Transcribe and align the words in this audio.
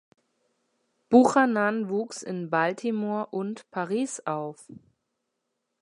Buchanan 1.11 1.87
wuchs 1.87 2.23
in 2.23 2.49
Baltimore 2.49 3.27
und 3.29 3.69
Paris 3.69 4.19
auf. 4.25 4.65